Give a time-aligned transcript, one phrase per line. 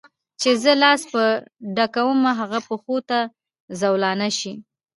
[0.41, 1.23] چي زه لاس په
[1.75, 3.19] ډکومه هغه پښو ته
[3.79, 4.53] زولانه سي